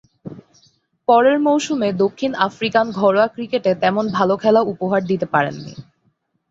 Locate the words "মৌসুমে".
1.39-1.89